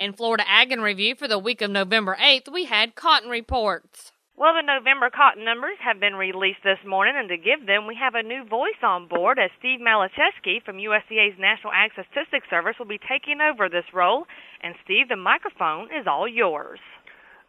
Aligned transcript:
In 0.00 0.14
Florida 0.14 0.44
Ag 0.48 0.72
and 0.72 0.82
Review 0.82 1.14
for 1.14 1.28
the 1.28 1.38
week 1.38 1.60
of 1.60 1.70
November 1.70 2.16
8th, 2.18 2.50
we 2.50 2.64
had 2.64 2.94
cotton 2.94 3.28
reports. 3.28 4.12
Well, 4.34 4.54
the 4.54 4.62
November 4.62 5.10
cotton 5.10 5.44
numbers 5.44 5.76
have 5.84 6.00
been 6.00 6.14
released 6.14 6.64
this 6.64 6.78
morning, 6.86 7.16
and 7.18 7.28
to 7.28 7.36
give 7.36 7.66
them, 7.66 7.86
we 7.86 7.96
have 8.00 8.14
a 8.14 8.22
new 8.22 8.42
voice 8.48 8.80
on 8.82 9.08
board 9.08 9.38
as 9.38 9.50
Steve 9.58 9.78
Malachewski 9.78 10.64
from 10.64 10.78
USDA's 10.78 11.38
National 11.38 11.74
Ag 11.74 11.90
Statistics 11.92 12.48
Service 12.48 12.76
will 12.78 12.86
be 12.86 12.98
taking 13.06 13.42
over 13.42 13.68
this 13.68 13.84
role. 13.92 14.24
And 14.62 14.74
Steve, 14.82 15.10
the 15.10 15.16
microphone 15.16 15.88
is 15.92 16.06
all 16.06 16.26
yours. 16.26 16.80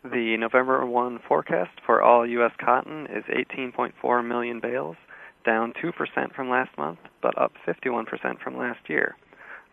The 0.04 0.36
November 0.36 0.86
1 0.86 1.20
forecast 1.26 1.80
for 1.86 2.02
all 2.02 2.28
U.S. 2.28 2.52
cotton 2.60 3.08
is 3.16 3.24
18.4 3.32 4.28
million 4.28 4.60
bales, 4.60 4.98
down 5.46 5.72
2% 5.82 6.36
from 6.36 6.50
last 6.50 6.78
month, 6.78 7.00
but 7.22 7.38
up 7.38 7.54
51% 7.66 8.42
from 8.44 8.58
last 8.58 8.90
year. 8.90 9.16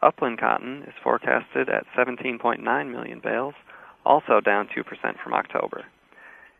Upland 0.03 0.39
cotton 0.39 0.85
is 0.87 0.95
forecasted 1.03 1.69
at 1.69 1.87
17.9 1.97 2.91
million 2.91 3.21
bales, 3.23 3.55
also 4.05 4.41
down 4.41 4.69
2% 4.69 4.85
from 5.23 5.35
October. 5.35 5.85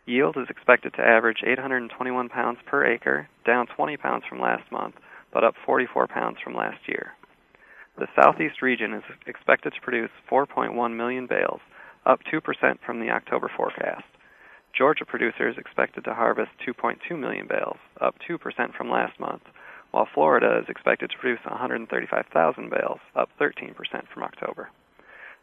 Yield 0.07 0.37
is 0.37 0.49
expected 0.49 0.95
to 0.95 1.03
average 1.03 1.43
821 1.47 2.29
pounds 2.31 2.59
per 2.67 2.85
acre, 2.85 3.29
down 3.47 3.67
20 3.67 3.97
pounds 3.97 4.25
from 4.29 4.41
last 4.41 4.71
month, 4.73 4.95
but 5.33 5.45
up 5.45 5.55
44 5.65 6.07
pounds 6.09 6.39
from 6.43 6.55
last 6.55 6.81
year. 6.89 7.13
The 7.99 8.09
southeast 8.17 8.63
region 8.63 8.95
is 8.95 9.03
expected 9.27 9.75
to 9.75 9.81
produce 9.81 10.11
4.1 10.31 10.97
million 10.97 11.27
bales, 11.27 11.61
up 12.07 12.21
2% 12.33 12.41
from 12.85 13.01
the 13.01 13.11
October 13.11 13.51
forecast. 13.55 14.05
Georgia 14.77 15.05
producers 15.05 15.57
expected 15.59 16.05
to 16.05 16.15
harvest 16.15 16.51
2.2 16.67 17.19
million 17.19 17.47
bales, 17.47 17.79
up 18.01 18.15
2% 18.29 18.39
from 18.77 18.91
last 18.91 19.19
month, 19.21 19.43
while 19.91 20.09
Florida 20.13 20.61
is 20.63 20.69
expected 20.69 21.11
to 21.11 21.19
produce 21.19 21.45
135,000 21.45 22.71
bales, 22.71 23.01
up 23.17 23.31
13% 23.41 23.75
from 24.13 24.23
October. 24.23 24.71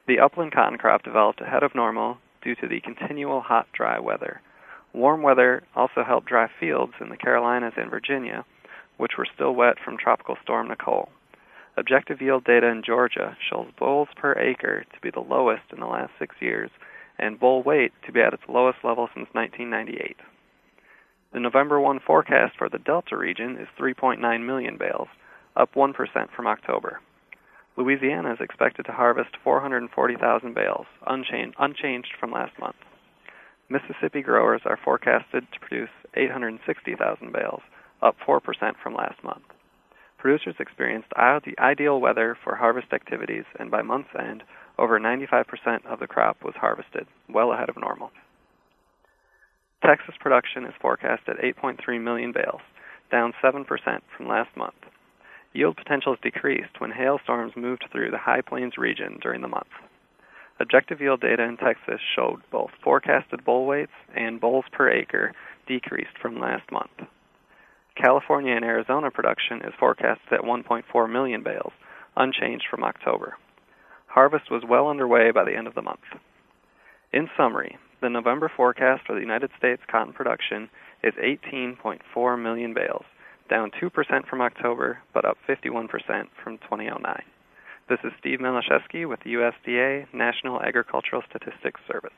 The 0.07 0.19
upland 0.19 0.51
cotton 0.53 0.77
crop 0.77 1.03
developed 1.03 1.41
ahead 1.41 1.63
of 1.63 1.73
normal 1.73 2.17
due 2.43 2.55
to 2.55 2.67
the 2.67 2.81
continual 2.81 3.41
hot, 3.41 3.67
dry 3.73 3.99
weather. 3.99 4.41
Warm 4.93 5.23
weather 5.23 5.63
also 5.75 6.03
helped 6.03 6.27
dry 6.27 6.47
fields 6.59 6.93
in 7.01 7.09
the 7.09 7.17
Carolinas 7.17 7.73
and 7.75 7.89
Virginia, 7.89 8.45
which 8.97 9.17
were 9.17 9.27
still 9.33 9.53
wet 9.55 9.77
from 9.83 9.97
Tropical 9.97 10.37
Storm 10.43 10.67
Nicole. 10.67 11.09
Objective 11.77 12.21
yield 12.21 12.45
data 12.45 12.67
in 12.67 12.83
Georgia 12.85 13.35
shows 13.49 13.67
bolls 13.77 14.07
per 14.15 14.33
acre 14.33 14.85
to 14.93 15.01
be 15.01 15.09
the 15.09 15.19
lowest 15.19 15.63
in 15.73 15.79
the 15.79 15.87
last 15.87 16.11
six 16.17 16.35
years 16.39 16.69
and 17.19 17.39
boll 17.39 17.63
weight 17.63 17.91
to 18.05 18.11
be 18.11 18.21
at 18.21 18.33
its 18.33 18.43
lowest 18.47 18.77
level 18.83 19.09
since 19.13 19.27
1998. 19.33 20.17
The 21.35 21.41
November 21.41 21.81
1 21.81 21.99
forecast 21.99 22.55
for 22.57 22.69
the 22.69 22.79
Delta 22.79 23.17
region 23.17 23.57
is 23.57 23.67
3.9 23.77 24.45
million 24.45 24.77
bales, 24.77 25.09
up 25.57 25.73
1% 25.73 25.93
from 26.33 26.47
October. 26.47 27.01
Louisiana 27.75 28.31
is 28.31 28.39
expected 28.39 28.85
to 28.85 28.93
harvest 28.93 29.31
440,000 29.43 30.55
bales, 30.55 30.85
unchanged, 31.05 31.57
unchanged 31.59 32.13
from 32.17 32.31
last 32.31 32.57
month. 32.57 32.77
Mississippi 33.67 34.21
growers 34.21 34.61
are 34.63 34.79
forecasted 34.81 35.45
to 35.51 35.59
produce 35.59 35.89
860,000 36.13 37.33
bales, 37.33 37.63
up 38.01 38.15
4% 38.25 38.39
from 38.81 38.93
last 38.95 39.21
month. 39.21 39.43
Producers 40.17 40.55
experienced 40.57 41.11
ideal 41.59 41.99
weather 41.99 42.37
for 42.45 42.55
harvest 42.55 42.93
activities, 42.93 43.43
and 43.59 43.69
by 43.69 43.81
month's 43.81 44.15
end, 44.17 44.43
over 44.79 45.01
95% 45.01 45.85
of 45.85 45.99
the 45.99 46.07
crop 46.07 46.45
was 46.45 46.55
harvested, 46.55 47.07
well 47.27 47.51
ahead 47.51 47.67
of 47.67 47.75
normal. 47.75 47.94
Texas 49.85 50.15
production 50.19 50.65
is 50.65 50.73
forecast 50.81 51.21
at 51.27 51.37
8.3 51.37 52.01
million 52.01 52.31
bales, 52.31 52.61
down 53.11 53.33
7% 53.43 53.65
from 54.17 54.27
last 54.27 54.49
month. 54.57 54.73
Yield 55.53 55.77
potential 55.77 56.13
has 56.13 56.19
decreased 56.23 56.79
when 56.81 56.89
hailstorms 56.89 57.53
moved 57.55 57.85
through 57.91 58.09
the 58.09 58.17
High 58.17 58.41
Plains 58.41 58.79
region 58.79 59.19
during 59.21 59.41
the 59.41 59.47
month. 59.47 59.69
Objective 60.59 61.01
yield 61.01 61.21
data 61.21 61.43
in 61.43 61.57
Texas 61.57 61.99
showed 62.15 62.41
both 62.51 62.71
forecasted 62.83 63.45
boll 63.45 63.67
weights 63.67 63.91
and 64.15 64.41
bolls 64.41 64.65
per 64.71 64.89
acre 64.89 65.33
decreased 65.67 66.17
from 66.19 66.39
last 66.39 66.71
month. 66.71 67.07
California 67.95 68.55
and 68.55 68.65
Arizona 68.65 69.11
production 69.11 69.61
is 69.61 69.73
forecasted 69.79 70.33
at 70.33 70.41
1.4 70.41 71.11
million 71.11 71.43
bales, 71.43 71.73
unchanged 72.17 72.65
from 72.71 72.83
October. 72.83 73.37
Harvest 74.07 74.49
was 74.49 74.63
well 74.67 74.89
underway 74.89 75.29
by 75.29 75.43
the 75.43 75.55
end 75.55 75.67
of 75.67 75.75
the 75.75 75.81
month. 75.83 75.99
In 77.13 77.29
summary, 77.37 77.77
the 78.01 78.09
November 78.09 78.51
forecast 78.55 79.05
for 79.05 79.13
the 79.13 79.21
United 79.21 79.51
States 79.57 79.81
cotton 79.89 80.13
production 80.13 80.69
is 81.03 81.13
18.4 81.15 82.41
million 82.41 82.73
bales, 82.73 83.05
down 83.49 83.71
2% 83.81 84.27
from 84.27 84.41
October, 84.41 84.99
but 85.13 85.25
up 85.25 85.37
51% 85.47 85.87
from 86.43 86.57
2009. 86.59 87.21
This 87.87 87.99
is 88.03 88.11
Steve 88.19 88.39
Malachewski 88.39 89.07
with 89.07 89.19
the 89.23 89.33
USDA 89.33 90.07
National 90.13 90.61
Agricultural 90.61 91.21
Statistics 91.29 91.81
Service. 91.87 92.13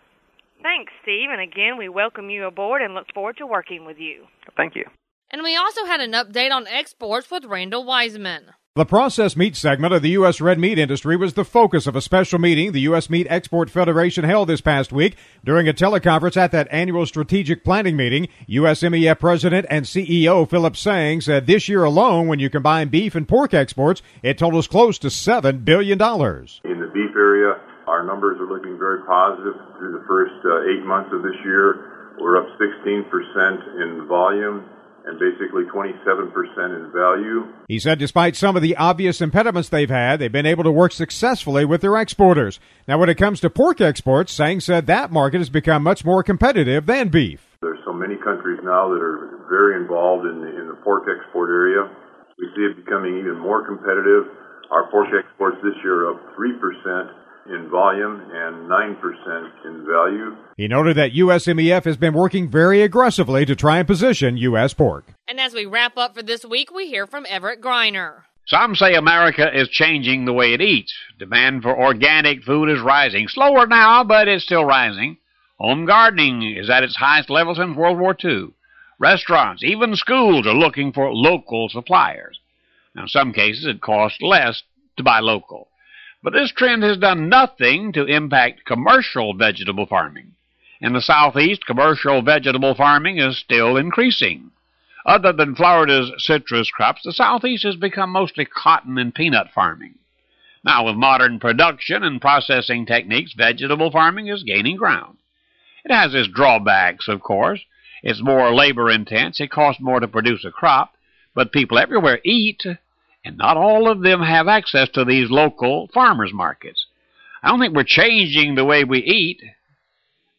Thanks, 0.64 0.94
Steve, 1.04 1.30
and 1.30 1.42
again, 1.42 1.78
we 1.78 1.90
welcome 1.90 2.30
you 2.30 2.46
aboard 2.46 2.82
and 2.82 2.94
look 2.94 3.08
forward 3.14 3.38
to 3.38 3.46
working 3.46 3.86
with 3.86 3.98
you. 3.98 4.26
Thank 4.56 4.76
you. 4.76 4.86
And 5.30 5.44
we 5.44 5.58
also 5.58 5.86
had 5.86 6.00
an 6.00 6.14
update 6.14 6.52
on 6.52 6.68
exports 6.68 7.30
with 7.30 7.46
Randall 7.46 7.86
Wiseman. 7.86 8.54
The 8.78 8.86
processed 8.86 9.36
meat 9.36 9.56
segment 9.56 9.96
of 9.96 10.04
the 10.04 10.12
U.S. 10.12 10.40
red 10.40 10.60
meat 10.60 10.78
industry 10.78 11.18
was 11.18 11.34
the 11.34 11.44
focus 11.44 11.88
of 11.88 11.96
a 11.96 12.00
special 12.00 12.38
meeting 12.38 12.74
the 12.74 12.82
U.S. 12.82 13.10
Meat 13.10 13.26
Export 13.28 13.72
Federation 13.72 14.24
held 14.24 14.50
this 14.50 14.62
past 14.62 14.92
week. 14.92 15.16
During 15.44 15.68
a 15.68 15.74
teleconference 15.74 16.38
at 16.38 16.52
that 16.52 16.68
annual 16.70 17.08
strategic 17.08 17.64
planning 17.64 17.96
meeting, 17.96 18.28
USMEF 18.48 19.20
President 19.20 19.66
and 19.72 19.86
CEO 19.86 20.48
Philip 20.48 20.78
Seng 20.78 21.22
said 21.22 21.48
this 21.48 21.68
year 21.68 21.86
alone, 21.86 22.28
when 22.28 22.38
you 22.38 22.52
combine 22.52 22.90
beef 22.90 23.16
and 23.16 23.28
pork 23.28 23.52
exports, 23.52 24.04
it 24.22 24.38
totals 24.38 24.68
close 24.68 25.00
to 25.00 25.08
$7 25.08 25.66
billion. 25.66 26.00
In 26.00 26.80
the 26.80 26.92
beef 26.94 27.16
area, 27.16 27.60
our 27.88 28.04
numbers 28.04 28.40
are 28.40 28.46
looking 28.46 28.78
very 28.78 29.02
positive 29.08 29.56
through 29.80 29.98
the 29.98 30.06
first 30.06 30.36
uh, 30.46 30.70
eight 30.70 30.86
months 30.86 31.10
of 31.14 31.24
this 31.24 31.34
year. 31.44 32.14
We're 32.22 32.38
up 32.38 32.46
16% 32.62 33.82
in 33.82 34.08
volume 34.08 34.70
and 35.08 35.18
basically 35.18 35.64
27% 35.64 36.76
in 36.76 36.92
value. 36.92 37.48
He 37.68 37.80
said 37.80 37.98
despite 37.98 38.36
some 38.36 38.56
of 38.56 38.62
the 38.62 38.76
obvious 38.76 39.22
impediments 39.22 39.70
they've 39.70 39.90
had, 39.90 40.20
they've 40.20 40.32
been 40.32 40.46
able 40.46 40.66
to 40.66 40.72
work 40.72 40.92
successfully 40.92 41.64
with 41.64 41.82
their 41.82 41.98
exporters. 41.98 42.60
Now, 42.88 42.98
when 42.98 43.10
it 43.10 43.16
comes 43.16 43.40
to 43.40 43.50
pork 43.50 43.80
exports, 43.80 44.34
Seng 44.34 44.60
said 44.60 44.86
that 44.88 45.12
market 45.12 45.40
has 45.40 45.50
become 45.50 45.84
much 45.84 46.04
more 46.04 46.24
competitive 46.24 46.86
than 46.86 47.08
beef. 47.08 47.58
There's 47.62 47.80
so 47.86 47.94
many 47.94 48.16
countries 48.18 48.60
now 48.64 48.90
that 48.90 49.02
are 49.02 49.48
very 49.50 49.82
involved 49.82 50.28
in 50.28 50.42
the, 50.42 50.52
in 50.60 50.68
the 50.68 50.78
pork 50.84 51.08
export 51.08 51.50
area. 51.50 51.90
We 52.38 52.46
see 52.56 52.64
it 52.68 52.86
becoming 52.86 53.18
even 53.18 53.40
more 53.40 53.66
competitive. 53.66 54.28
Our 54.70 54.92
pork 54.92 55.08
exports 55.16 55.58
this 55.64 55.74
year 55.84 56.06
are 56.06 56.14
up 56.14 56.36
3% 56.36 57.27
in 57.50 57.70
volume 57.70 58.22
and 58.34 58.70
9% 58.70 59.66
in 59.66 59.86
value. 59.86 60.36
He 60.58 60.68
noted 60.68 60.98
that 60.98 61.14
USMEF 61.14 61.86
has 61.86 61.98
been 61.98 62.14
working 62.14 62.50
very 62.50 62.82
aggressively 62.82 63.46
to 63.46 63.56
try 63.56 63.80
and 63.80 63.88
position 63.88 64.38
U.S. 64.38 64.74
pork. 64.74 65.06
And 65.28 65.40
as 65.40 65.54
we 65.54 65.66
wrap 65.66 65.98
up 65.98 66.16
for 66.16 66.24
this 66.24 66.46
week, 66.46 66.72
we 66.72 66.88
hear 66.88 67.08
from 67.08 67.26
Everett 67.30 67.62
Griner. 67.62 68.24
Some 68.48 68.76
say 68.76 68.96
America 68.96 69.46
is 69.54 69.68
changing 69.68 70.24
the 70.24 70.34
way 70.34 70.54
it 70.54 70.62
eats. 70.62 70.94
Demand 71.20 71.64
for 71.64 71.78
organic 71.78 72.44
food 72.44 72.70
is 72.70 72.80
rising. 72.82 73.28
Slower 73.28 73.68
now, 73.68 74.06
but 74.06 74.30
it's 74.30 74.46
still 74.46 74.64
rising. 74.64 75.18
Home 75.60 75.86
gardening 75.86 76.56
is 76.56 76.70
at 76.70 76.84
its 76.84 76.96
highest 76.96 77.30
level 77.30 77.56
since 77.56 77.76
World 77.76 78.00
War 78.00 78.16
II. 78.24 78.50
Restaurants, 79.00 79.64
even 79.64 79.96
schools, 79.96 80.48
are 80.48 80.54
looking 80.54 80.94
for 80.94 81.14
local 81.14 81.68
suppliers. 81.70 82.40
Now, 82.96 83.04
in 83.04 83.08
some 83.10 83.34
cases, 83.34 83.66
it 83.66 83.82
costs 83.82 84.22
less 84.22 84.64
to 84.98 85.04
buy 85.04 85.20
local. 85.20 85.68
But 86.24 86.34
this 86.34 86.52
trend 86.52 86.84
has 86.84 86.98
done 86.98 87.30
nothing 87.30 87.92
to 87.94 88.06
impact 88.06 88.66
commercial 88.66 89.34
vegetable 89.34 89.86
farming. 89.86 90.34
In 90.82 90.94
the 90.94 91.02
southeast, 91.02 91.66
commercial 91.66 92.22
vegetable 92.22 92.76
farming 92.76 93.18
is 93.18 93.38
still 93.38 93.78
increasing. 93.78 94.52
Other 95.06 95.32
than 95.32 95.56
Florida's 95.56 96.12
citrus 96.18 96.70
crops, 96.70 97.04
the 97.04 97.14
southeast 97.14 97.64
has 97.64 97.76
become 97.76 98.12
mostly 98.12 98.46
cotton 98.46 98.98
and 98.98 99.16
peanut 99.16 99.52
farming. 99.52 99.96
Now, 100.64 100.86
with 100.86 100.96
modern 100.96 101.40
production 101.40 102.04
and 102.04 102.20
processing 102.20 102.86
techniques, 102.86 103.34
vegetable 103.34 103.90
farming 103.90 104.28
is 104.28 104.44
gaining 104.44 104.76
ground. 104.76 105.18
It 105.86 105.94
has 105.94 106.14
its 106.14 106.28
drawbacks, 106.28 107.08
of 107.08 107.22
course. 107.22 107.62
It's 108.04 108.22
more 108.22 108.54
labor 108.54 108.92
intense, 108.92 109.40
it 109.40 109.50
costs 109.50 109.82
more 109.82 110.00
to 110.00 110.08
produce 110.08 110.44
a 110.44 110.52
crop, 110.52 110.96
but 111.34 111.54
people 111.54 111.80
everywhere 111.80 112.20
eat 112.26 112.66
and 113.28 113.38
not 113.38 113.58
all 113.58 113.92
of 113.92 114.02
them 114.02 114.22
have 114.22 114.48
access 114.48 114.90
to 114.90 115.04
these 115.04 115.30
local 115.30 115.90
farmers 115.94 116.32
markets. 116.34 116.86
I 117.44 117.50
don't 117.50 117.60
think 117.60 117.76
we're 117.76 117.84
changing 117.84 118.56
the 118.56 118.66
way 118.66 118.84
we 118.84 119.00
eat. 119.00 119.42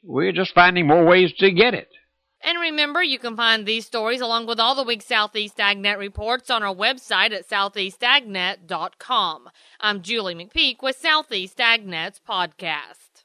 We're 0.02 0.32
just 0.32 0.54
finding 0.54 0.86
more 0.86 1.04
ways 1.04 1.32
to 1.38 1.50
get 1.50 1.74
it. 1.74 1.88
And 2.42 2.60
remember, 2.60 3.02
you 3.02 3.18
can 3.18 3.36
find 3.36 3.66
these 3.66 3.84
stories 3.84 4.20
along 4.20 4.46
with 4.46 4.60
all 4.60 4.74
the 4.74 4.84
week's 4.84 5.06
Southeast 5.06 5.58
AgNet 5.58 5.98
reports 5.98 6.50
on 6.50 6.62
our 6.62 6.74
website 6.74 7.32
at 7.32 7.48
southeastagnet.com. 7.48 9.48
I'm 9.80 10.02
Julie 10.02 10.34
McPeak 10.34 10.82
with 10.82 10.96
Southeast 10.96 11.58
AgNet's 11.58 12.20
podcast. 12.26 13.17